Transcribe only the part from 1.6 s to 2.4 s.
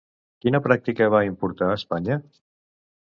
a Espanya?